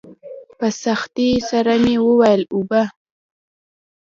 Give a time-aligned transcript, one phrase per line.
[0.57, 2.81] په سختۍ سره مې وويل اوبه.